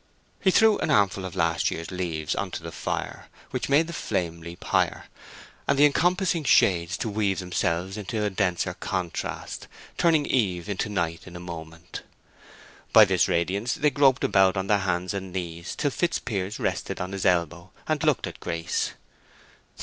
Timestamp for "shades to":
6.43-7.07